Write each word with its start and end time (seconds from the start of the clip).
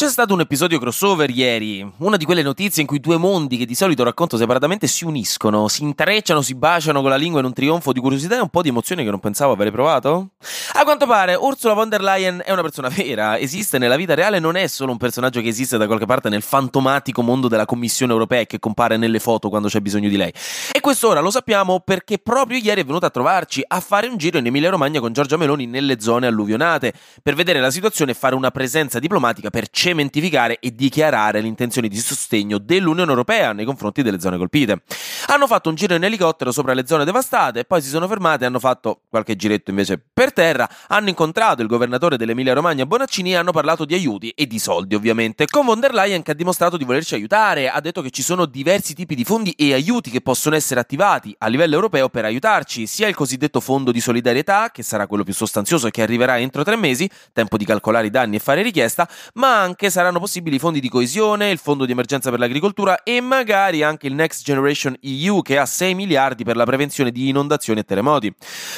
C'è 0.00 0.08
stato 0.08 0.32
un 0.32 0.40
episodio 0.40 0.78
crossover 0.78 1.28
ieri, 1.28 1.86
una 1.98 2.16
di 2.16 2.24
quelle 2.24 2.40
notizie 2.40 2.80
in 2.80 2.88
cui 2.88 3.00
due 3.00 3.18
mondi 3.18 3.58
che 3.58 3.66
di 3.66 3.74
solito 3.74 4.02
racconto 4.02 4.38
separatamente 4.38 4.86
si 4.86 5.04
uniscono, 5.04 5.68
si 5.68 5.82
intrecciano, 5.82 6.40
si 6.40 6.54
baciano 6.54 7.02
con 7.02 7.10
la 7.10 7.16
lingua 7.16 7.40
in 7.40 7.44
un 7.44 7.52
trionfo 7.52 7.92
di 7.92 8.00
curiosità 8.00 8.36
e 8.36 8.40
un 8.40 8.48
po' 8.48 8.62
di 8.62 8.70
emozione 8.70 9.04
che 9.04 9.10
non 9.10 9.20
pensavo 9.20 9.52
avere 9.52 9.70
provato? 9.70 10.30
A 10.72 10.84
quanto 10.84 11.04
pare, 11.04 11.34
Ursula 11.34 11.74
von 11.74 11.90
der 11.90 12.00
Leyen 12.00 12.40
è 12.42 12.50
una 12.50 12.62
persona 12.62 12.88
vera, 12.88 13.36
esiste 13.36 13.76
nella 13.76 13.96
vita 13.96 14.14
reale, 14.14 14.38
non 14.38 14.56
è 14.56 14.68
solo 14.68 14.90
un 14.90 14.96
personaggio 14.96 15.42
che 15.42 15.48
esiste 15.48 15.76
da 15.76 15.84
qualche 15.84 16.06
parte 16.06 16.30
nel 16.30 16.40
fantomatico 16.40 17.20
mondo 17.20 17.46
della 17.46 17.66
Commissione 17.66 18.12
europea 18.12 18.40
e 18.40 18.46
che 18.46 18.58
compare 18.58 18.96
nelle 18.96 19.18
foto 19.18 19.50
quando 19.50 19.68
c'è 19.68 19.80
bisogno 19.80 20.08
di 20.08 20.16
lei. 20.16 20.32
E 20.72 20.80
questo 20.80 21.08
ora 21.08 21.20
lo 21.20 21.30
sappiamo 21.30 21.80
perché 21.80 22.16
proprio 22.16 22.56
ieri 22.56 22.80
è 22.80 22.84
venuta 22.86 23.08
a 23.08 23.10
trovarci 23.10 23.62
a 23.66 23.80
fare 23.80 24.06
un 24.06 24.16
giro 24.16 24.38
in 24.38 24.46
Emilia 24.46 24.70
Romagna 24.70 24.98
con 24.98 25.12
Giorgia 25.12 25.36
Meloni 25.36 25.66
nelle 25.66 26.00
zone 26.00 26.26
alluvionate, 26.26 26.94
per 27.22 27.34
vedere 27.34 27.60
la 27.60 27.70
situazione 27.70 28.12
e 28.12 28.14
fare 28.14 28.34
una 28.34 28.50
presenza 28.50 28.98
diplomatica 28.98 29.50
per 29.50 29.68
cercare 29.68 29.88
cementificare 29.90 30.58
e 30.60 30.74
dichiarare 30.74 31.40
l'intenzione 31.40 31.88
di 31.88 31.98
sostegno 31.98 32.58
dell'Unione 32.58 33.10
Europea 33.10 33.52
nei 33.52 33.64
confronti 33.64 34.02
delle 34.02 34.20
zone 34.20 34.36
colpite. 34.36 34.82
Hanno 35.26 35.46
fatto 35.46 35.68
un 35.68 35.74
giro 35.74 35.94
in 35.94 36.04
elicottero 36.04 36.52
sopra 36.52 36.74
le 36.74 36.86
zone 36.86 37.04
devastate, 37.04 37.64
poi 37.64 37.82
si 37.82 37.88
sono 37.88 38.06
fermati 38.06 38.44
e 38.44 38.46
hanno 38.46 38.58
fatto 38.58 39.02
qualche 39.08 39.36
giretto 39.36 39.70
invece 39.70 40.00
per 40.12 40.32
terra, 40.32 40.68
hanno 40.88 41.08
incontrato 41.08 41.62
il 41.62 41.68
governatore 41.68 42.16
dell'Emilia 42.16 42.52
Romagna 42.52 42.86
Bonaccini 42.86 43.32
e 43.32 43.36
hanno 43.36 43.52
parlato 43.52 43.84
di 43.84 43.94
aiuti 43.94 44.30
e 44.30 44.46
di 44.46 44.58
soldi 44.58 44.94
ovviamente, 44.94 45.46
con 45.46 45.66
von 45.66 45.80
der 45.80 45.92
Leyen 45.92 46.22
che 46.22 46.30
ha 46.30 46.34
dimostrato 46.34 46.76
di 46.76 46.84
volerci 46.84 47.14
aiutare, 47.14 47.68
ha 47.68 47.80
detto 47.80 48.02
che 48.02 48.10
ci 48.10 48.22
sono 48.22 48.46
diversi 48.46 48.94
tipi 48.94 49.14
di 49.14 49.24
fondi 49.24 49.50
e 49.52 49.72
aiuti 49.72 50.10
che 50.10 50.20
possono 50.20 50.54
essere 50.54 50.80
attivati 50.80 51.34
a 51.38 51.48
livello 51.48 51.74
europeo 51.74 52.08
per 52.08 52.24
aiutarci, 52.24 52.86
sia 52.86 53.08
il 53.08 53.14
cosiddetto 53.14 53.60
fondo 53.60 53.90
di 53.90 54.00
solidarietà, 54.00 54.70
che 54.72 54.82
sarà 54.82 55.06
quello 55.06 55.24
più 55.24 55.34
sostanzioso 55.34 55.88
e 55.88 55.90
che 55.90 56.02
arriverà 56.02 56.38
entro 56.38 56.62
tre 56.62 56.76
mesi, 56.76 57.08
tempo 57.32 57.56
di 57.56 57.64
calcolare 57.64 58.06
i 58.06 58.10
danni 58.10 58.36
e 58.36 58.38
fare 58.38 58.62
richiesta, 58.62 59.08
ma 59.34 59.60
anche 59.60 59.79
saranno 59.88 60.18
possibili 60.18 60.56
i 60.56 60.58
fondi 60.58 60.80
di 60.80 60.88
coesione, 60.90 61.50
il 61.50 61.58
fondo 61.58 61.86
di 61.86 61.92
emergenza 61.92 62.28
per 62.28 62.38
l'agricoltura 62.38 63.02
e 63.02 63.20
magari 63.20 63.82
anche 63.82 64.08
il 64.08 64.14
Next 64.14 64.42
Generation 64.42 64.94
EU 65.00 65.40
che 65.40 65.56
ha 65.56 65.64
6 65.64 65.94
miliardi 65.94 66.44
per 66.44 66.56
la 66.56 66.64
prevenzione 66.64 67.12
di 67.12 67.28
inondazioni 67.28 67.80
e 67.80 67.84
terremoti. 67.84 68.34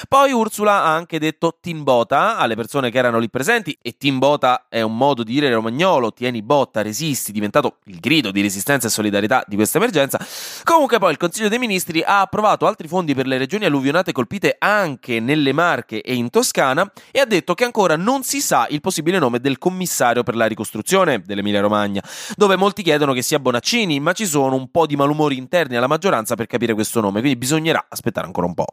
Poi 0.06 0.30
Ursula 0.30 0.84
ha 0.84 0.94
anche 0.94 1.18
detto 1.18 1.56
Timbota 1.60 2.36
alle 2.36 2.54
persone 2.54 2.90
che 2.90 2.98
erano 2.98 3.18
lì 3.18 3.30
presenti 3.30 3.76
e 3.82 3.96
Timbota 3.96 4.66
è 4.68 4.82
un 4.82 4.96
modo 4.96 5.24
di 5.24 5.32
dire 5.32 5.50
romagnolo, 5.50 6.12
tieni 6.12 6.42
botta, 6.42 6.82
resisti, 6.82 7.32
diventato 7.32 7.78
il 7.86 7.98
grido 7.98 8.30
di 8.30 8.42
resistenza 8.42 8.86
e 8.86 8.90
solidarietà 8.90 9.42
di 9.46 9.56
questa 9.56 9.78
emergenza. 9.78 10.24
Comunque 10.62 10.98
poi 10.98 11.12
il 11.12 11.16
Consiglio 11.16 11.48
dei 11.48 11.58
Ministri 11.58 12.02
ha 12.02 12.20
approvato 12.20 12.66
altri 12.66 12.86
fondi 12.86 13.14
per 13.14 13.26
le 13.26 13.38
regioni 13.38 13.64
alluvionate 13.64 14.12
colpite 14.12 14.56
anche 14.58 15.20
nelle 15.20 15.52
Marche 15.52 16.02
e 16.02 16.14
in 16.14 16.28
Toscana 16.28 16.88
e 17.10 17.18
ha 17.18 17.24
detto 17.24 17.54
che 17.54 17.64
ancora 17.64 17.96
non 17.96 18.22
si 18.22 18.40
sa 18.40 18.66
il 18.68 18.80
possibile 18.80 19.18
nome 19.18 19.40
del 19.40 19.58
commissario 19.58 20.22
per 20.22 20.36
la 20.36 20.44
ricostruzione 20.46 20.81
dell'Emilia 21.24 21.60
Romagna, 21.60 22.02
dove 22.36 22.56
molti 22.56 22.82
chiedono 22.82 23.12
che 23.12 23.22
sia 23.22 23.38
Bonaccini, 23.38 24.00
ma 24.00 24.12
ci 24.12 24.26
sono 24.26 24.54
un 24.54 24.70
po' 24.70 24.86
di 24.86 24.96
malumori 24.96 25.36
interni 25.36 25.76
alla 25.76 25.86
maggioranza 25.86 26.34
per 26.34 26.46
capire 26.46 26.74
questo 26.74 27.00
nome, 27.00 27.20
quindi 27.20 27.38
bisognerà 27.38 27.86
aspettare 27.88 28.26
ancora 28.26 28.46
un 28.46 28.54
po'. 28.54 28.66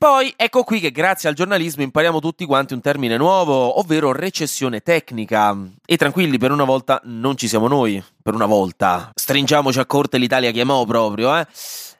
Poi 0.00 0.32
ecco 0.34 0.64
qui 0.64 0.80
che 0.80 0.92
grazie 0.92 1.28
al 1.28 1.34
giornalismo 1.34 1.82
impariamo 1.82 2.20
tutti 2.20 2.46
quanti 2.46 2.72
un 2.72 2.80
termine 2.80 3.18
nuovo, 3.18 3.78
ovvero 3.78 4.12
recessione 4.12 4.80
tecnica. 4.80 5.54
E 5.84 5.98
tranquilli, 5.98 6.38
per 6.38 6.52
una 6.52 6.64
volta 6.64 7.02
non 7.04 7.36
ci 7.36 7.46
siamo 7.46 7.68
noi, 7.68 8.02
per 8.22 8.32
una 8.32 8.46
volta. 8.46 9.10
Stringiamoci 9.14 9.78
a 9.78 9.84
corte 9.84 10.16
l'Italia 10.16 10.52
chiamò 10.52 10.86
proprio, 10.86 11.36
eh 11.36 11.46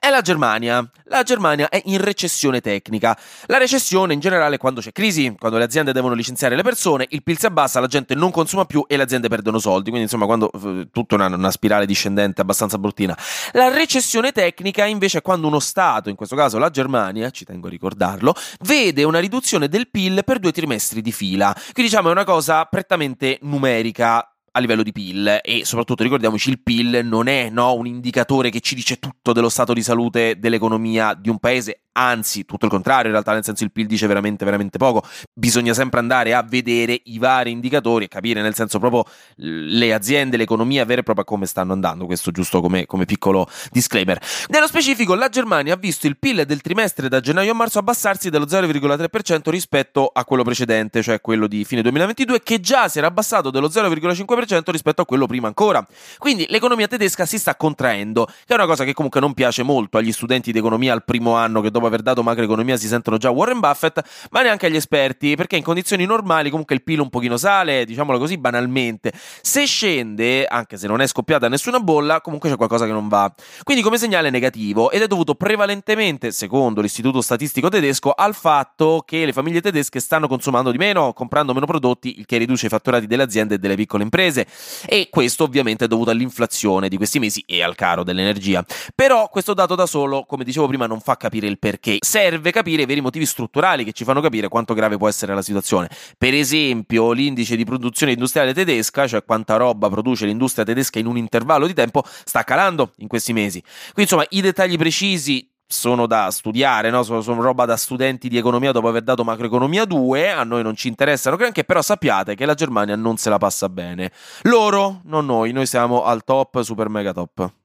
è 0.00 0.08
la 0.08 0.22
Germania. 0.22 0.90
La 1.04 1.22
Germania 1.22 1.68
è 1.68 1.80
in 1.84 2.02
recessione 2.02 2.62
tecnica. 2.62 3.16
La 3.46 3.58
recessione 3.58 4.14
in 4.14 4.20
generale 4.20 4.54
è 4.54 4.58
quando 4.58 4.80
c'è 4.80 4.92
crisi, 4.92 5.34
quando 5.38 5.58
le 5.58 5.64
aziende 5.64 5.92
devono 5.92 6.14
licenziare 6.14 6.56
le 6.56 6.62
persone, 6.62 7.06
il 7.10 7.22
PIL 7.22 7.38
si 7.38 7.46
abbassa, 7.46 7.80
la 7.80 7.86
gente 7.86 8.14
non 8.14 8.30
consuma 8.30 8.64
più 8.64 8.82
e 8.88 8.96
le 8.96 9.02
aziende 9.02 9.28
perdono 9.28 9.58
soldi. 9.58 9.90
Quindi 9.90 10.02
insomma 10.02 10.24
quando 10.24 10.50
eh, 10.52 10.88
tutto 10.90 11.16
una, 11.16 11.26
una 11.26 11.50
spirale 11.50 11.84
discendente 11.84 12.40
abbastanza 12.40 12.78
bruttina. 12.78 13.16
La 13.52 13.68
recessione 13.68 14.32
tecnica 14.32 14.86
invece 14.86 15.18
è 15.18 15.22
quando 15.22 15.46
uno 15.46 15.60
Stato, 15.60 16.08
in 16.08 16.16
questo 16.16 16.34
caso 16.34 16.56
la 16.56 16.70
Germania, 16.70 17.28
ci 17.28 17.44
tengo 17.44 17.66
a 17.66 17.70
ricordarlo, 17.70 18.34
vede 18.60 19.04
una 19.04 19.18
riduzione 19.18 19.68
del 19.68 19.90
PIL 19.90 20.22
per 20.24 20.38
due 20.38 20.50
trimestri 20.52 21.02
di 21.02 21.12
fila. 21.12 21.52
Quindi 21.52 21.90
diciamo 21.90 22.08
è 22.08 22.12
una 22.12 22.24
cosa 22.24 22.64
prettamente 22.64 23.38
numerica 23.42 24.29
a 24.52 24.60
livello 24.60 24.82
di 24.82 24.92
PIL 24.92 25.40
e 25.42 25.64
soprattutto 25.64 26.02
ricordiamoci 26.02 26.50
il 26.50 26.60
PIL 26.60 27.00
non 27.04 27.28
è 27.28 27.50
no, 27.50 27.74
un 27.74 27.86
indicatore 27.86 28.50
che 28.50 28.60
ci 28.60 28.74
dice 28.74 28.98
tutto 28.98 29.32
dello 29.32 29.48
stato 29.48 29.72
di 29.72 29.82
salute 29.82 30.38
dell'economia 30.38 31.14
di 31.14 31.28
un 31.28 31.38
paese, 31.38 31.84
anzi 32.00 32.46
tutto 32.46 32.64
il 32.64 32.70
contrario 32.70 33.06
in 33.06 33.12
realtà 33.12 33.32
nel 33.32 33.44
senso 33.44 33.64
il 33.64 33.72
PIL 33.72 33.86
dice 33.86 34.06
veramente 34.06 34.44
veramente 34.44 34.78
poco. 34.78 35.02
Bisogna 35.32 35.74
sempre 35.74 36.00
andare 36.00 36.34
a 36.34 36.42
vedere 36.42 37.00
i 37.04 37.18
vari 37.18 37.50
indicatori 37.50 38.06
e 38.06 38.08
capire 38.08 38.40
nel 38.40 38.54
senso 38.54 38.78
proprio 38.78 39.04
le 39.36 39.92
aziende 39.92 40.36
l'economia 40.36 40.84
vera 40.84 41.00
e 41.00 41.04
propria 41.04 41.24
come 41.24 41.46
stanno 41.46 41.72
andando 41.72 42.06
questo 42.06 42.30
giusto 42.30 42.60
come, 42.60 42.86
come 42.86 43.04
piccolo 43.04 43.46
disclaimer. 43.70 44.18
Nello 44.48 44.66
specifico 44.66 45.14
la 45.14 45.28
Germania 45.28 45.74
ha 45.74 45.76
visto 45.76 46.06
il 46.06 46.18
PIL 46.18 46.44
del 46.46 46.62
trimestre 46.62 47.08
da 47.08 47.20
gennaio 47.20 47.52
a 47.52 47.54
marzo 47.54 47.78
abbassarsi 47.78 48.30
dello 48.30 48.46
0,3% 48.46 49.50
rispetto 49.50 50.10
a 50.12 50.24
quello 50.24 50.42
precedente 50.42 51.02
cioè 51.02 51.20
quello 51.20 51.46
di 51.46 51.64
fine 51.64 51.82
2022 51.82 52.42
che 52.42 52.60
già 52.60 52.88
si 52.88 52.98
era 52.98 53.08
abbassato 53.08 53.50
dello 53.50 53.68
0,5% 53.68 54.70
rispetto 54.70 55.02
a 55.02 55.04
quello 55.04 55.26
prima 55.26 55.48
ancora. 55.48 55.86
Quindi 56.18 56.46
l'economia 56.48 56.88
tedesca 56.88 57.26
si 57.26 57.38
sta 57.38 57.56
contraendo 57.56 58.24
che 58.24 58.52
è 58.52 58.54
una 58.54 58.66
cosa 58.66 58.84
che 58.84 58.94
comunque 58.94 59.20
non 59.20 59.34
piace 59.34 59.62
molto 59.62 59.98
agli 59.98 60.12
studenti 60.12 60.52
di 60.52 60.58
economia 60.58 60.92
al 60.92 61.04
primo 61.04 61.34
anno 61.34 61.60
che 61.60 61.70
dopo 61.70 61.88
aver 61.90 62.02
dato 62.02 62.22
macroeconomia 62.22 62.76
si 62.76 62.86
sentono 62.86 63.18
già 63.18 63.30
Warren 63.30 63.60
Buffett, 63.60 64.00
ma 64.30 64.42
neanche 64.42 64.66
agli 64.66 64.76
esperti, 64.76 65.36
perché 65.36 65.56
in 65.56 65.62
condizioni 65.62 66.06
normali 66.06 66.50
comunque 66.50 66.74
il 66.74 66.82
PIL 66.82 67.00
un 67.00 67.10
pochino 67.10 67.36
sale, 67.36 67.84
diciamolo 67.84 68.18
così 68.18 68.38
banalmente. 68.38 69.12
Se 69.42 69.66
scende, 69.66 70.46
anche 70.46 70.76
se 70.76 70.86
non 70.86 71.00
è 71.00 71.06
scoppiata 71.06 71.48
nessuna 71.48 71.80
bolla, 71.80 72.20
comunque 72.20 72.48
c'è 72.48 72.56
qualcosa 72.56 72.86
che 72.86 72.92
non 72.92 73.08
va. 73.08 73.32
Quindi 73.62 73.82
come 73.82 73.98
segnale 73.98 74.30
negativo 74.30 74.90
ed 74.90 75.02
è 75.02 75.06
dovuto 75.06 75.34
prevalentemente, 75.34 76.32
secondo 76.32 76.80
l'Istituto 76.80 77.20
Statistico 77.20 77.68
Tedesco, 77.68 78.12
al 78.12 78.34
fatto 78.34 79.02
che 79.04 79.24
le 79.24 79.32
famiglie 79.32 79.60
tedesche 79.60 80.00
stanno 80.00 80.28
consumando 80.28 80.70
di 80.70 80.78
meno, 80.78 81.12
comprando 81.12 81.52
meno 81.52 81.66
prodotti, 81.66 82.18
il 82.18 82.26
che 82.26 82.38
riduce 82.38 82.66
i 82.66 82.68
fatturati 82.68 83.06
delle 83.06 83.22
aziende 83.22 83.56
e 83.56 83.58
delle 83.58 83.74
piccole 83.74 84.02
imprese. 84.02 84.46
E 84.86 85.08
questo 85.10 85.44
ovviamente 85.44 85.86
è 85.86 85.88
dovuto 85.88 86.10
all'inflazione 86.10 86.88
di 86.88 86.96
questi 86.96 87.18
mesi 87.18 87.42
e 87.46 87.62
al 87.62 87.74
caro 87.74 88.04
dell'energia. 88.04 88.64
Però 88.94 89.28
questo 89.28 89.54
dato 89.54 89.74
da 89.74 89.86
solo, 89.86 90.24
come 90.24 90.44
dicevo 90.44 90.66
prima, 90.66 90.86
non 90.86 91.00
fa 91.00 91.16
capire 91.16 91.46
il 91.46 91.58
perché 91.58 91.69
perché 91.70 91.98
serve 92.00 92.50
capire 92.50 92.82
i 92.82 92.86
veri 92.86 93.00
motivi 93.00 93.24
strutturali 93.24 93.84
che 93.84 93.92
ci 93.92 94.02
fanno 94.02 94.20
capire 94.20 94.48
quanto 94.48 94.74
grave 94.74 94.96
può 94.96 95.08
essere 95.08 95.34
la 95.34 95.42
situazione. 95.42 95.88
Per 96.18 96.34
esempio, 96.34 97.12
l'indice 97.12 97.54
di 97.54 97.64
produzione 97.64 98.12
industriale 98.12 98.52
tedesca, 98.52 99.06
cioè 99.06 99.24
quanta 99.24 99.54
roba 99.56 99.88
produce 99.88 100.26
l'industria 100.26 100.64
tedesca 100.64 100.98
in 100.98 101.06
un 101.06 101.16
intervallo 101.16 101.68
di 101.68 101.74
tempo, 101.74 102.02
sta 102.24 102.42
calando 102.42 102.90
in 102.96 103.06
questi 103.06 103.32
mesi. 103.32 103.60
Quindi, 103.92 104.02
insomma, 104.02 104.24
i 104.30 104.40
dettagli 104.40 104.76
precisi 104.76 105.48
sono 105.64 106.06
da 106.06 106.32
studiare, 106.32 106.90
no? 106.90 107.04
sono, 107.04 107.20
sono, 107.20 107.40
roba 107.40 107.64
da 107.64 107.76
studenti 107.76 108.28
di 108.28 108.36
economia 108.36 108.72
dopo 108.72 108.88
aver 108.88 109.02
dato 109.02 109.22
macroeconomia 109.22 109.84
2, 109.84 110.32
a 110.32 110.42
noi 110.42 110.64
non 110.64 110.74
ci 110.74 110.88
interessano 110.88 111.36
granché, 111.36 111.62
però 111.62 111.80
sappiate 111.80 112.34
che 112.34 112.44
la 112.44 112.54
Germania 112.54 112.96
non 112.96 113.16
se 113.16 113.30
la 113.30 113.38
passa 113.38 113.68
bene. 113.68 114.10
Loro, 114.42 115.02
non 115.04 115.26
noi, 115.26 115.52
noi 115.52 115.66
siamo 115.66 116.02
al 116.02 116.24
top, 116.24 116.62
super 116.62 116.88
mega 116.88 117.12
top. 117.12 117.58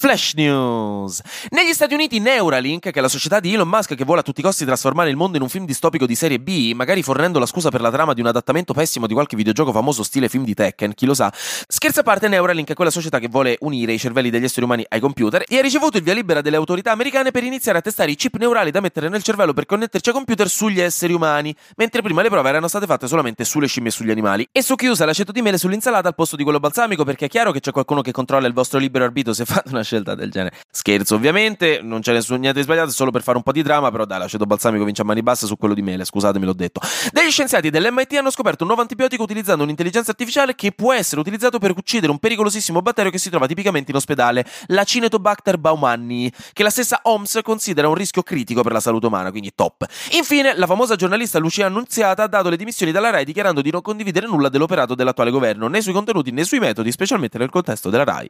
Flash 0.00 0.34
News. 0.34 1.20
Negli 1.50 1.72
Stati 1.72 1.92
Uniti 1.92 2.20
Neuralink, 2.20 2.92
che 2.92 2.96
è 2.96 3.00
la 3.00 3.08
società 3.08 3.40
di 3.40 3.52
Elon 3.52 3.66
Musk 3.66 3.96
che 3.96 4.04
vuole 4.04 4.20
a 4.20 4.22
tutti 4.22 4.38
i 4.38 4.44
costi 4.44 4.64
trasformare 4.64 5.10
il 5.10 5.16
mondo 5.16 5.38
in 5.38 5.42
un 5.42 5.48
film 5.48 5.66
distopico 5.66 6.06
di 6.06 6.14
serie 6.14 6.38
B, 6.38 6.72
magari 6.72 7.02
fornendo 7.02 7.40
la 7.40 7.46
scusa 7.46 7.70
per 7.70 7.80
la 7.80 7.90
trama 7.90 8.14
di 8.14 8.20
un 8.20 8.28
adattamento 8.28 8.72
pessimo 8.72 9.08
di 9.08 9.14
qualche 9.14 9.34
videogioco 9.34 9.72
famoso 9.72 10.04
stile 10.04 10.28
film 10.28 10.44
di 10.44 10.54
Tekken, 10.54 10.94
chi 10.94 11.04
lo 11.04 11.14
sa. 11.14 11.32
Scherza 11.34 12.00
a 12.00 12.02
parte, 12.04 12.28
Neuralink 12.28 12.70
è 12.70 12.74
quella 12.74 12.92
società 12.92 13.18
che 13.18 13.26
vuole 13.26 13.56
unire 13.62 13.92
i 13.92 13.98
cervelli 13.98 14.30
degli 14.30 14.44
esseri 14.44 14.64
umani 14.64 14.86
ai 14.88 15.00
computer 15.00 15.42
e 15.48 15.58
ha 15.58 15.62
ricevuto 15.62 15.96
il 15.96 16.04
via 16.04 16.14
libera 16.14 16.42
delle 16.42 16.56
autorità 16.58 16.92
americane 16.92 17.32
per 17.32 17.42
iniziare 17.42 17.78
a 17.78 17.80
testare 17.80 18.12
i 18.12 18.14
chip 18.14 18.36
neurali 18.36 18.70
da 18.70 18.78
mettere 18.78 19.08
nel 19.08 19.24
cervello 19.24 19.52
per 19.52 19.66
connetterci 19.66 20.10
ai 20.10 20.14
computer 20.14 20.48
sugli 20.48 20.80
esseri 20.80 21.12
umani, 21.12 21.52
mentre 21.74 22.02
prima 22.02 22.22
le 22.22 22.28
prove 22.28 22.48
erano 22.48 22.68
state 22.68 22.86
fatte 22.86 23.08
solamente 23.08 23.42
sulle 23.42 23.66
scimmie 23.66 23.88
e 23.88 23.92
sugli 23.92 24.12
animali. 24.12 24.48
E 24.52 24.62
su 24.62 24.76
chi 24.76 24.86
usa 24.86 25.04
l'aceto 25.04 25.32
di 25.32 25.42
mele 25.42 25.58
sull'insalata 25.58 26.06
al 26.06 26.14
posto 26.14 26.36
di 26.36 26.44
quello 26.44 26.60
balsamico, 26.60 27.02
perché 27.02 27.24
è 27.24 27.28
chiaro 27.28 27.50
che 27.50 27.58
c'è 27.58 27.72
qualcuno 27.72 28.00
che 28.00 28.12
controlla 28.12 28.46
il 28.46 28.52
vostro 28.52 28.78
libero 28.78 29.02
arbitro 29.02 29.32
se 29.32 29.44
fate 29.44 29.70
una 29.70 29.86
scelta 29.88 30.14
del 30.14 30.30
genere. 30.30 30.56
Scherzo, 30.70 31.14
ovviamente, 31.14 31.80
non 31.82 32.00
c'è 32.00 32.12
nessun 32.12 32.40
niente 32.40 32.58
di 32.58 32.64
sbagliato, 32.64 32.90
solo 32.90 33.10
per 33.10 33.22
fare 33.22 33.38
un 33.38 33.42
po' 33.42 33.52
di 33.52 33.62
drama, 33.62 33.90
però 33.90 34.04
dai, 34.04 34.18
l'aceto 34.18 34.44
balsamico 34.44 34.84
vince 34.84 35.02
a 35.02 35.04
mani 35.04 35.22
basse 35.22 35.46
su 35.46 35.56
quello 35.56 35.74
di 35.74 35.82
mele, 35.82 36.04
scusatemi, 36.04 36.44
l'ho 36.44 36.52
detto. 36.52 36.80
Degli 37.10 37.30
scienziati 37.30 37.70
dell'MIT 37.70 38.14
hanno 38.14 38.30
scoperto 38.30 38.62
un 38.62 38.68
nuovo 38.68 38.82
antibiotico 38.82 39.22
utilizzando 39.22 39.64
un'intelligenza 39.64 40.10
artificiale 40.10 40.54
che 40.54 40.72
può 40.72 40.92
essere 40.92 41.20
utilizzato 41.20 41.58
per 41.58 41.70
uccidere 41.70 42.12
un 42.12 42.18
pericolosissimo 42.18 42.82
batterio 42.82 43.10
che 43.10 43.18
si 43.18 43.30
trova 43.30 43.46
tipicamente 43.46 43.90
in 43.90 43.96
ospedale, 43.96 44.46
la 44.66 44.84
Cinetobacter 44.84 45.58
baumannii, 45.58 46.30
che 46.52 46.62
la 46.62 46.70
stessa 46.70 47.00
OMS 47.02 47.40
considera 47.42 47.88
un 47.88 47.94
rischio 47.94 48.22
critico 48.22 48.62
per 48.62 48.72
la 48.72 48.80
salute 48.80 49.06
umana, 49.06 49.30
quindi 49.30 49.52
top. 49.54 49.86
Infine, 50.12 50.56
la 50.56 50.66
famosa 50.66 50.96
giornalista 50.96 51.38
Lucia 51.38 51.66
Annunziata 51.66 52.24
ha 52.24 52.28
dato 52.28 52.48
le 52.48 52.56
dimissioni 52.56 52.92
dalla 52.92 53.10
RAI 53.10 53.24
dichiarando 53.24 53.62
di 53.62 53.70
non 53.70 53.80
condividere 53.80 54.26
nulla 54.26 54.48
dell'operato 54.48 54.94
dell'attuale 54.94 55.30
governo, 55.30 55.68
né 55.68 55.80
sui 55.80 55.92
contenuti 55.92 56.30
né 56.30 56.44
sui 56.44 56.58
metodi, 56.58 56.92
specialmente 56.92 57.38
nel 57.38 57.50
contesto 57.50 57.90
della 57.90 58.04
RAI. 58.04 58.28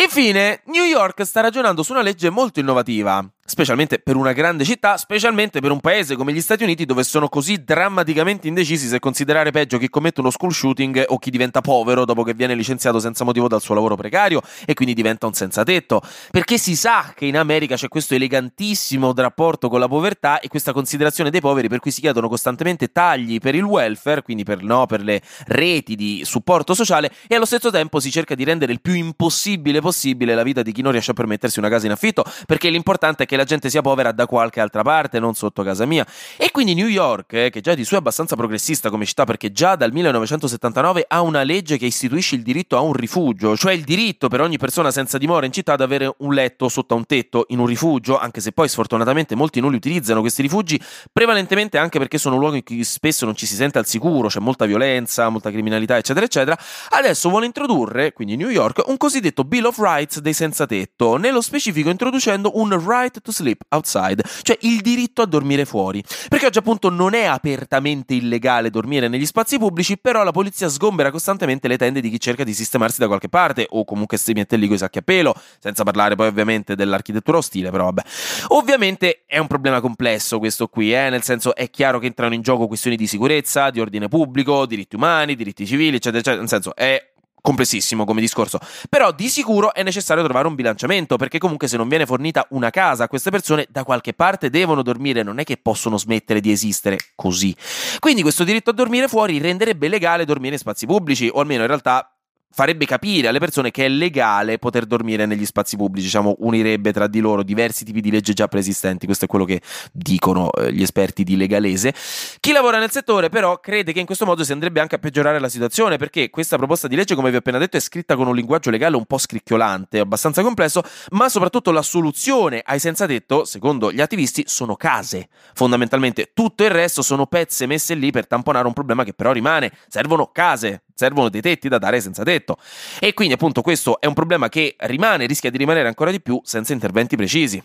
Infine, 0.00 0.62
New 0.66 0.84
York 0.84 1.24
sta 1.24 1.40
ragionando 1.40 1.82
su 1.82 1.90
una 1.90 2.02
legge 2.02 2.30
molto 2.30 2.60
innovativa 2.60 3.28
specialmente 3.48 3.98
per 3.98 4.14
una 4.14 4.32
grande 4.32 4.62
città, 4.62 4.98
specialmente 4.98 5.60
per 5.60 5.70
un 5.70 5.80
paese 5.80 6.16
come 6.16 6.34
gli 6.34 6.40
Stati 6.40 6.64
Uniti 6.64 6.84
dove 6.84 7.02
sono 7.02 7.30
così 7.30 7.64
drammaticamente 7.64 8.46
indecisi 8.46 8.86
se 8.86 8.98
considerare 8.98 9.50
peggio 9.50 9.78
chi 9.78 9.88
commette 9.88 10.20
uno 10.20 10.30
school 10.30 10.52
shooting 10.52 11.06
o 11.08 11.18
chi 11.18 11.30
diventa 11.30 11.62
povero 11.62 12.04
dopo 12.04 12.22
che 12.24 12.34
viene 12.34 12.54
licenziato 12.54 12.98
senza 12.98 13.24
motivo 13.24 13.48
dal 13.48 13.62
suo 13.62 13.74
lavoro 13.74 13.96
precario 13.96 14.42
e 14.66 14.74
quindi 14.74 14.92
diventa 14.92 15.26
un 15.26 15.32
senza 15.32 15.64
tetto. 15.64 16.02
Perché 16.30 16.58
si 16.58 16.76
sa 16.76 17.14
che 17.16 17.24
in 17.24 17.38
America 17.38 17.74
c'è 17.74 17.88
questo 17.88 18.14
elegantissimo 18.14 19.14
rapporto 19.16 19.70
con 19.70 19.80
la 19.80 19.88
povertà 19.88 20.40
e 20.40 20.48
questa 20.48 20.74
considerazione 20.74 21.30
dei 21.30 21.40
poveri 21.40 21.68
per 21.68 21.80
cui 21.80 21.90
si 21.90 22.02
chiedono 22.02 22.28
costantemente 22.28 22.92
tagli 22.92 23.38
per 23.38 23.54
il 23.54 23.64
welfare, 23.64 24.22
quindi 24.22 24.44
per, 24.44 24.62
no, 24.62 24.84
per 24.84 25.00
le 25.00 25.22
reti 25.46 25.96
di 25.96 26.20
supporto 26.24 26.74
sociale 26.74 27.10
e 27.26 27.34
allo 27.34 27.46
stesso 27.46 27.70
tempo 27.70 27.98
si 27.98 28.10
cerca 28.10 28.34
di 28.34 28.44
rendere 28.44 28.72
il 28.72 28.82
più 28.82 28.92
impossibile 28.92 29.80
possibile 29.80 30.34
la 30.34 30.42
vita 30.42 30.60
di 30.60 30.70
chi 30.70 30.82
non 30.82 30.92
riesce 30.92 31.12
a 31.12 31.14
permettersi 31.14 31.58
una 31.58 31.70
casa 31.70 31.86
in 31.86 31.92
affitto, 31.92 32.24
perché 32.44 32.68
l'importante 32.68 33.22
è 33.22 33.26
che 33.26 33.36
la 33.38 33.44
gente 33.44 33.70
sia 33.70 33.80
povera 33.80 34.12
da 34.12 34.26
qualche 34.26 34.60
altra 34.60 34.82
parte, 34.82 35.18
non 35.18 35.34
sotto 35.34 35.62
casa 35.62 35.86
mia. 35.86 36.06
E 36.36 36.50
quindi 36.50 36.74
New 36.74 36.88
York, 36.88 37.32
eh, 37.32 37.50
che 37.50 37.60
già 37.60 37.74
di 37.74 37.84
suo 37.84 37.96
è 37.96 38.00
abbastanza 38.00 38.36
progressista 38.36 38.90
come 38.90 39.06
città, 39.06 39.24
perché 39.24 39.52
già 39.52 39.76
dal 39.76 39.92
1979 39.92 41.04
ha 41.08 41.20
una 41.22 41.42
legge 41.42 41.78
che 41.78 41.86
istituisce 41.86 42.34
il 42.34 42.42
diritto 42.42 42.76
a 42.76 42.80
un 42.80 42.92
rifugio, 42.92 43.56
cioè 43.56 43.72
il 43.72 43.84
diritto 43.84 44.28
per 44.28 44.40
ogni 44.40 44.58
persona 44.58 44.90
senza 44.90 45.18
dimora 45.18 45.46
in 45.46 45.52
città 45.52 45.72
ad 45.72 45.80
avere 45.80 46.12
un 46.18 46.34
letto 46.34 46.68
sotto 46.68 46.94
a 46.94 46.96
un 46.96 47.06
tetto 47.06 47.46
in 47.48 47.58
un 47.58 47.66
rifugio, 47.66 48.18
anche 48.18 48.40
se 48.40 48.52
poi 48.52 48.68
sfortunatamente 48.68 49.34
molti 49.34 49.60
non 49.60 49.70
li 49.70 49.76
utilizzano 49.76 50.20
questi 50.20 50.42
rifugi, 50.42 50.80
prevalentemente 51.12 51.78
anche 51.78 51.98
perché 51.98 52.18
sono 52.18 52.36
luoghi 52.36 52.58
in 52.58 52.64
cui 52.64 52.84
spesso 52.84 53.24
non 53.24 53.36
ci 53.36 53.46
si 53.46 53.54
sente 53.54 53.78
al 53.78 53.86
sicuro, 53.86 54.28
c'è 54.28 54.40
molta 54.40 54.66
violenza, 54.66 55.28
molta 55.28 55.50
criminalità, 55.50 55.96
eccetera, 55.96 56.26
eccetera. 56.26 56.58
Adesso 56.90 57.28
vuole 57.28 57.46
introdurre, 57.46 58.12
quindi 58.12 58.36
New 58.36 58.48
York, 58.50 58.82
un 58.86 58.96
cosiddetto 58.96 59.44
Bill 59.44 59.66
of 59.66 59.78
Rights 59.78 60.18
dei 60.18 60.32
senza 60.32 60.66
tetto, 60.66 61.16
nello 61.16 61.40
specifico 61.40 61.90
introducendo 61.90 62.52
un 62.54 62.76
right 62.86 63.20
to 63.28 63.32
sleep 63.32 63.62
outside, 63.68 64.22
cioè 64.42 64.56
il 64.62 64.80
diritto 64.80 65.22
a 65.22 65.26
dormire 65.26 65.64
fuori. 65.64 66.02
Perché 66.28 66.46
oggi 66.46 66.58
appunto 66.58 66.88
non 66.88 67.14
è 67.14 67.24
apertamente 67.24 68.14
illegale 68.14 68.70
dormire 68.70 69.08
negli 69.08 69.26
spazi 69.26 69.58
pubblici, 69.58 69.98
però 69.98 70.24
la 70.24 70.32
polizia 70.32 70.68
sgombera 70.68 71.10
costantemente 71.10 71.68
le 71.68 71.76
tende 71.76 72.00
di 72.00 72.10
chi 72.10 72.18
cerca 72.18 72.44
di 72.44 72.54
sistemarsi 72.54 72.98
da 72.98 73.06
qualche 73.06 73.28
parte 73.28 73.66
o 73.68 73.84
comunque 73.84 74.16
si 74.16 74.32
mette 74.32 74.56
lì 74.56 74.66
con 74.66 74.78
sacchi 74.78 74.98
a 74.98 75.02
pelo, 75.02 75.34
senza 75.58 75.84
parlare 75.84 76.14
poi 76.14 76.28
ovviamente 76.28 76.74
dell'architettura 76.74 77.38
ostile, 77.38 77.70
però 77.70 77.84
vabbè. 77.84 78.02
Ovviamente 78.48 79.22
è 79.26 79.38
un 79.38 79.46
problema 79.46 79.80
complesso 79.80 80.38
questo 80.38 80.68
qui, 80.68 80.94
eh? 80.94 81.10
nel 81.10 81.22
senso 81.22 81.54
è 81.54 81.70
chiaro 81.70 81.98
che 81.98 82.06
entrano 82.06 82.34
in 82.34 82.42
gioco 82.42 82.66
questioni 82.66 82.96
di 82.96 83.06
sicurezza, 83.06 83.70
di 83.70 83.80
ordine 83.80 84.08
pubblico, 84.08 84.66
diritti 84.66 84.96
umani, 84.96 85.34
diritti 85.34 85.66
civili, 85.66 85.96
eccetera, 85.96 86.18
eccetera, 86.18 86.40
nel 86.40 86.48
senso 86.48 86.74
è 86.74 87.16
complessissimo 87.40 88.04
come 88.04 88.20
discorso. 88.20 88.58
Però 88.88 89.12
di 89.12 89.28
sicuro 89.28 89.72
è 89.72 89.82
necessario 89.82 90.24
trovare 90.24 90.46
un 90.46 90.54
bilanciamento, 90.54 91.16
perché 91.16 91.38
comunque 91.38 91.68
se 91.68 91.76
non 91.76 91.88
viene 91.88 92.06
fornita 92.06 92.46
una 92.50 92.70
casa 92.70 93.04
a 93.04 93.08
queste 93.08 93.30
persone, 93.30 93.66
da 93.70 93.84
qualche 93.84 94.12
parte 94.12 94.50
devono 94.50 94.82
dormire, 94.82 95.22
non 95.22 95.38
è 95.38 95.44
che 95.44 95.56
possono 95.56 95.96
smettere 95.96 96.40
di 96.40 96.50
esistere 96.50 96.98
così. 97.14 97.54
Quindi 97.98 98.22
questo 98.22 98.44
diritto 98.44 98.70
a 98.70 98.74
dormire 98.74 99.08
fuori 99.08 99.38
renderebbe 99.38 99.88
legale 99.88 100.24
dormire 100.24 100.54
in 100.54 100.60
spazi 100.60 100.86
pubblici, 100.86 101.30
o 101.32 101.40
almeno 101.40 101.62
in 101.62 101.68
realtà 101.68 102.12
farebbe 102.50 102.86
capire 102.86 103.28
alle 103.28 103.38
persone 103.38 103.70
che 103.70 103.84
è 103.84 103.88
legale 103.88 104.58
poter 104.58 104.86
dormire 104.86 105.26
negli 105.26 105.46
spazi 105.46 105.76
pubblici, 105.76 106.06
diciamo, 106.06 106.36
unirebbe 106.40 106.92
tra 106.92 107.06
di 107.06 107.20
loro 107.20 107.42
diversi 107.42 107.84
tipi 107.84 108.00
di 108.00 108.10
leggi 108.10 108.32
già 108.32 108.48
preesistenti, 108.48 109.06
questo 109.06 109.26
è 109.26 109.28
quello 109.28 109.44
che 109.44 109.60
dicono 109.92 110.50
eh, 110.52 110.72
gli 110.72 110.82
esperti 110.82 111.24
di 111.24 111.36
legalese. 111.36 111.94
Chi 112.40 112.52
lavora 112.52 112.78
nel 112.78 112.90
settore 112.90 113.28
però 113.28 113.60
crede 113.60 113.92
che 113.92 114.00
in 114.00 114.06
questo 114.06 114.24
modo 114.24 114.44
si 114.44 114.52
andrebbe 114.52 114.80
anche 114.80 114.96
a 114.96 114.98
peggiorare 114.98 115.38
la 115.38 115.48
situazione, 115.48 115.96
perché 115.98 116.30
questa 116.30 116.56
proposta 116.56 116.88
di 116.88 116.96
legge, 116.96 117.14
come 117.14 117.30
vi 117.30 117.36
ho 117.36 117.38
appena 117.40 117.58
detto, 117.58 117.76
è 117.76 117.80
scritta 117.80 118.16
con 118.16 118.26
un 118.26 118.34
linguaggio 118.34 118.70
legale 118.70 118.96
un 118.96 119.04
po' 119.04 119.18
scricchiolante, 119.18 119.98
abbastanza 119.98 120.42
complesso, 120.42 120.82
ma 121.10 121.28
soprattutto 121.28 121.70
la 121.70 121.82
soluzione 121.82 122.62
ai 122.64 122.78
senza 122.78 123.06
tetto, 123.06 123.44
secondo 123.44 123.92
gli 123.92 124.00
attivisti, 124.00 124.44
sono 124.46 124.76
case. 124.76 125.28
Fondamentalmente 125.54 126.30
tutto 126.34 126.64
il 126.64 126.70
resto 126.70 127.02
sono 127.02 127.26
pezze 127.26 127.66
messe 127.66 127.94
lì 127.94 128.10
per 128.10 128.26
tamponare 128.26 128.66
un 128.66 128.72
problema 128.72 129.04
che 129.04 129.14
però 129.14 129.32
rimane, 129.32 129.72
servono 129.88 130.30
case, 130.32 130.82
servono 130.98 131.28
dei 131.28 131.40
tetti 131.40 131.68
da 131.68 131.78
dare 131.78 132.00
senza 132.00 132.24
tetto. 132.24 132.56
E 132.98 133.14
quindi 133.14 133.34
appunto 133.34 133.62
questo 133.62 134.00
è 134.00 134.06
un 134.06 134.14
problema 134.14 134.48
che 134.48 134.74
rimane, 134.78 135.26
rischia 135.26 135.48
di 135.48 135.56
rimanere 135.56 135.86
ancora 135.86 136.10
di 136.10 136.20
più 136.20 136.40
senza 136.42 136.72
interventi 136.72 137.14
precisi. 137.14 137.62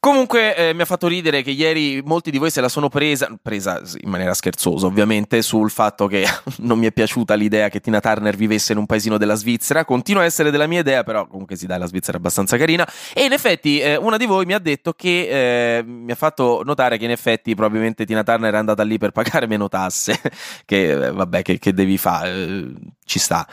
Comunque 0.00 0.56
eh, 0.56 0.72
mi 0.72 0.80
ha 0.80 0.86
fatto 0.86 1.08
ridere 1.08 1.42
che 1.42 1.50
ieri 1.50 2.00
molti 2.02 2.30
di 2.30 2.38
voi 2.38 2.50
se 2.50 2.62
la 2.62 2.70
sono 2.70 2.88
presa, 2.88 3.28
presa 3.42 3.82
in 4.00 4.08
maniera 4.08 4.32
scherzosa 4.32 4.86
ovviamente, 4.86 5.42
sul 5.42 5.70
fatto 5.70 6.06
che 6.06 6.24
non 6.60 6.78
mi 6.78 6.86
è 6.86 6.90
piaciuta 6.90 7.34
l'idea 7.34 7.68
che 7.68 7.80
Tina 7.80 8.00
Turner 8.00 8.34
vivesse 8.34 8.72
in 8.72 8.78
un 8.78 8.86
paesino 8.86 9.18
della 9.18 9.34
Svizzera, 9.34 9.84
continua 9.84 10.22
a 10.22 10.24
essere 10.24 10.50
della 10.50 10.66
mia 10.66 10.80
idea, 10.80 11.04
però 11.04 11.26
comunque 11.26 11.54
sì 11.54 11.66
dai, 11.66 11.78
la 11.78 11.84
Svizzera 11.84 12.16
è 12.16 12.20
abbastanza 12.20 12.56
carina, 12.56 12.88
e 13.12 13.24
in 13.24 13.32
effetti 13.32 13.78
eh, 13.78 13.96
una 13.96 14.16
di 14.16 14.24
voi 14.24 14.46
mi 14.46 14.54
ha 14.54 14.58
detto 14.58 14.94
che, 14.94 15.76
eh, 15.76 15.82
mi 15.82 16.12
ha 16.12 16.16
fatto 16.16 16.62
notare 16.64 16.96
che 16.96 17.04
in 17.04 17.10
effetti 17.10 17.54
probabilmente 17.54 18.06
Tina 18.06 18.22
Turner 18.22 18.54
è 18.54 18.56
andata 18.56 18.82
lì 18.82 18.96
per 18.96 19.10
pagare 19.10 19.46
meno 19.46 19.68
tasse, 19.68 20.18
che 20.64 20.92
eh, 20.92 21.12
vabbè, 21.12 21.42
che, 21.42 21.58
che 21.58 21.74
devi 21.74 21.98
fare, 21.98 22.30
eh, 22.30 22.72
ci 23.04 23.18
sta, 23.18 23.46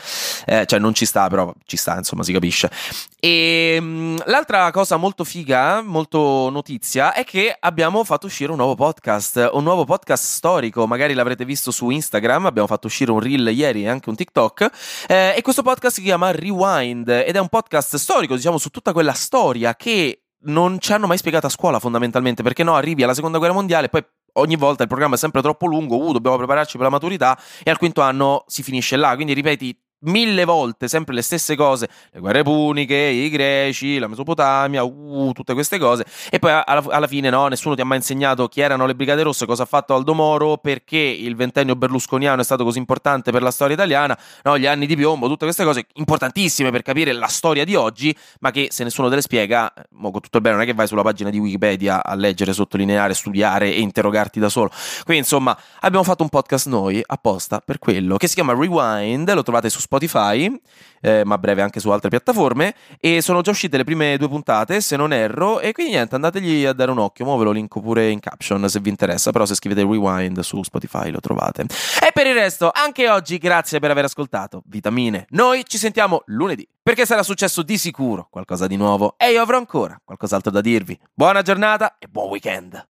eh, 0.45 0.65
cioè 0.65 0.79
non 0.79 0.93
ci 0.93 1.05
sta, 1.05 1.27
però 1.27 1.53
ci 1.65 1.75
sta, 1.75 1.97
insomma 1.97 2.23
si 2.23 2.31
capisce. 2.31 2.71
E 3.19 3.79
mh, 3.81 3.85
mm, 3.85 4.17
l'altra 4.27 4.71
cosa 4.71 4.95
molto 4.95 5.25
figa, 5.25 5.81
molto 5.81 6.36
notizia 6.49 7.13
è 7.13 7.23
che 7.23 7.55
abbiamo 7.59 8.03
fatto 8.03 8.27
uscire 8.27 8.51
un 8.51 8.57
nuovo 8.57 8.75
podcast, 8.75 9.49
un 9.53 9.63
nuovo 9.63 9.83
podcast 9.83 10.23
storico, 10.23 10.87
magari 10.87 11.13
l'avrete 11.13 11.45
visto 11.45 11.71
su 11.71 11.89
Instagram, 11.89 12.45
abbiamo 12.45 12.67
fatto 12.67 12.87
uscire 12.87 13.11
un 13.11 13.19
reel 13.19 13.47
ieri 13.47 13.83
e 13.83 13.89
anche 13.89 14.09
un 14.09 14.15
TikTok 14.15 14.69
eh, 15.07 15.33
e 15.35 15.41
questo 15.41 15.61
podcast 15.61 15.95
si 15.95 16.01
chiama 16.01 16.31
Rewind 16.31 17.09
ed 17.09 17.35
è 17.35 17.39
un 17.39 17.49
podcast 17.49 17.95
storico, 17.97 18.35
diciamo, 18.35 18.57
su 18.57 18.69
tutta 18.69 18.93
quella 18.93 19.13
storia 19.13 19.75
che 19.75 20.21
non 20.41 20.79
ci 20.79 20.93
hanno 20.93 21.07
mai 21.07 21.17
spiegato 21.17 21.47
a 21.47 21.49
scuola 21.49 21.79
fondamentalmente, 21.79 22.43
perché 22.43 22.63
no, 22.63 22.75
arrivi 22.75 23.03
alla 23.03 23.13
seconda 23.13 23.37
guerra 23.37 23.53
mondiale 23.53 23.87
e 23.87 23.89
poi 23.89 24.05
ogni 24.33 24.55
volta 24.55 24.83
il 24.83 24.89
programma 24.89 25.15
è 25.15 25.17
sempre 25.17 25.41
troppo 25.41 25.65
lungo, 25.65 25.97
uh, 25.97 26.11
dobbiamo 26.11 26.37
prepararci 26.37 26.77
per 26.77 26.85
la 26.85 26.91
maturità 26.91 27.37
e 27.63 27.69
al 27.71 27.77
quinto 27.77 28.01
anno 28.01 28.43
si 28.47 28.63
finisce 28.63 28.95
là, 28.95 29.15
quindi 29.15 29.33
ripeti 29.33 29.77
mille 29.99 30.45
volte 30.45 30.87
sempre 30.87 31.15
le 31.15 31.21
stesse 31.21 31.55
cose, 31.55 31.87
le 32.11 32.19
guerre 32.19 32.43
puniche, 32.43 32.95
i 32.95 33.29
greci, 33.29 33.97
la 33.97 34.07
Mesopotamia, 34.07 34.83
uh, 34.83 35.31
tutte 35.31 35.53
queste 35.53 35.79
cose, 35.79 36.05
e 36.29 36.39
poi 36.39 36.51
alla, 36.51 36.83
alla, 36.87 37.07
fine 37.07 37.29
no, 37.29 37.47
nessuno 37.47 37.75
ti 37.75 37.81
ha 37.81 37.85
mai 37.85 37.97
insegnato 37.97 38.47
chi 38.47 38.61
erano 38.61 38.85
le 38.85 38.95
Brigate 38.95 39.23
Rosse, 39.23 39.45
cosa 39.45 39.63
ha 39.63 39.65
fatto 39.65 39.95
Aldo 39.95 40.13
Moro, 40.13 40.57
perché 40.57 40.97
il 40.97 41.35
ventennio 41.35 41.75
berlusconiano 41.75 42.41
è 42.41 42.43
stato 42.43 42.63
così 42.63 42.77
importante 42.77 43.31
per 43.31 43.41
la 43.41 43.51
storia 43.51 43.73
italiana, 43.73 44.17
no, 44.43 44.57
gli 44.57 44.65
anni 44.65 44.85
di 44.85 44.95
piombo, 44.95 45.27
tutte 45.27 45.45
queste 45.45 45.63
cose 45.63 45.87
importantissime 45.93 46.69
per 46.69 46.83
capire 46.83 47.11
la 47.13 47.27
storia 47.27 47.65
di 47.65 47.75
oggi, 47.75 48.15
ma 48.39 48.51
che 48.51 48.67
se 48.71 48.83
nessuno 48.83 49.09
te 49.09 49.15
le 49.15 49.21
spiega, 49.21 49.73
mo, 49.91 50.11
con 50.11 50.21
tutto 50.21 50.37
il 50.37 50.43
bene, 50.43 50.55
non 50.55 50.63
è 50.63 50.67
che 50.67 50.73
vai 50.73 50.87
sulla 50.87 51.01
pagina 51.01 51.29
di 51.29 51.39
Wikipedia 51.39 52.03
a 52.03 52.13
leggere, 52.15 52.53
sottolineare, 52.53 53.13
studiare 53.13 53.73
e 53.73 53.79
interrogarti 53.79 54.39
da 54.39 54.49
solo. 54.49 54.69
Quindi 55.03 55.23
insomma, 55.23 55.57
abbiamo 55.79 56.03
fatto 56.03 56.23
un 56.23 56.29
podcast 56.29 56.67
noi 56.67 57.01
apposta 57.05 57.61
per 57.63 57.79
quello, 57.79 58.17
che 58.17 58.27
si 58.27 58.35
chiama 58.35 58.53
Rewind, 58.53 59.31
lo 59.33 59.43
trovate 59.43 59.69
su 59.69 59.79
Spotify, 59.97 60.61
eh, 61.01 61.23
ma 61.25 61.35
a 61.35 61.37
breve 61.37 61.61
anche 61.61 61.79
su 61.79 61.89
altre 61.89 62.09
piattaforme. 62.09 62.75
E 62.99 63.21
sono 63.21 63.41
già 63.41 63.51
uscite 63.51 63.77
le 63.77 63.83
prime 63.83 64.17
due 64.17 64.29
puntate, 64.29 64.79
se 64.81 64.95
non 64.95 65.11
erro. 65.11 65.59
E 65.59 65.71
quindi 65.71 65.93
niente, 65.93 66.15
andategli 66.15 66.65
a 66.65 66.73
dare 66.73 66.91
un 66.91 66.99
occhio. 66.99 67.25
Mo 67.25 67.37
ve 67.37 67.45
lo 67.45 67.51
linko 67.51 67.81
pure 67.81 68.09
in 68.09 68.19
caption 68.19 68.69
se 68.69 68.79
vi 68.79 68.89
interessa. 68.89 69.31
Però 69.31 69.45
se 69.45 69.55
scrivete 69.55 69.81
Rewind 69.81 70.39
su 70.39 70.61
Spotify 70.63 71.09
lo 71.09 71.19
trovate. 71.19 71.63
E 71.63 72.11
per 72.13 72.27
il 72.27 72.33
resto, 72.33 72.71
anche 72.73 73.09
oggi, 73.09 73.37
grazie 73.37 73.79
per 73.79 73.91
aver 73.91 74.05
ascoltato 74.05 74.61
Vitamine. 74.65 75.25
Noi 75.29 75.63
ci 75.65 75.77
sentiamo 75.77 76.21
lunedì. 76.27 76.67
Perché 76.81 77.05
sarà 77.05 77.23
successo 77.23 77.63
di 77.63 77.77
sicuro 77.77 78.27
qualcosa 78.29 78.65
di 78.65 78.77
nuovo 78.77 79.15
e 79.17 79.31
io 79.31 79.41
avrò 79.41 79.57
ancora 79.57 79.99
qualcos'altro 80.03 80.51
da 80.51 80.61
dirvi. 80.61 80.97
Buona 81.13 81.41
giornata 81.41 81.97
e 81.99 82.07
buon 82.07 82.29
weekend! 82.29 82.96